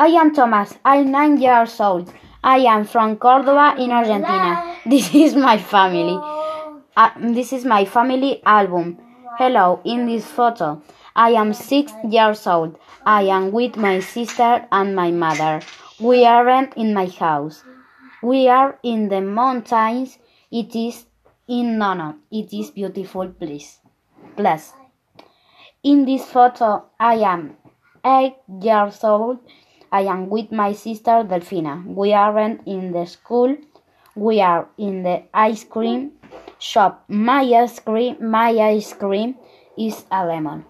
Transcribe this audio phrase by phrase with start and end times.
[0.00, 0.78] I am Thomas.
[0.84, 2.12] I'm nine years old.
[2.44, 4.76] I am from Córdoba in Argentina.
[4.86, 6.16] This is my family.
[6.96, 8.96] Uh, this is my family album.
[9.38, 10.80] Hello, in this photo,
[11.16, 12.78] I am six years old.
[13.04, 15.62] I am with my sister and my mother.
[15.98, 17.64] We aren't in my house.
[18.22, 20.16] We are in the mountains.
[20.52, 21.06] It is
[21.48, 22.14] in Nono.
[22.30, 23.80] It is beautiful place.
[24.36, 24.74] Place.
[25.82, 27.56] In this photo, I am
[28.06, 29.40] eight years old.
[29.90, 31.84] I am with my sister Delfina.
[31.86, 33.56] We aren't in the school.
[34.14, 36.12] We are in the ice cream
[36.58, 37.04] shop.
[37.08, 39.36] My ice cream, my ice cream
[39.76, 40.64] is a lemon.